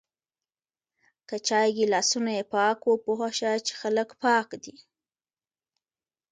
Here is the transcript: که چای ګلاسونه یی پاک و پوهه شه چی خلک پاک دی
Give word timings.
که 1.27 1.35
چای 1.47 1.69
ګلاسونه 1.77 2.31
یی 2.37 2.43
پاک 2.53 2.79
و 2.89 2.91
پوهه 3.03 3.29
شه 3.37 3.51
چی 3.65 3.73
خلک 3.81 4.09
پاک 4.21 4.49
دی 4.63 4.75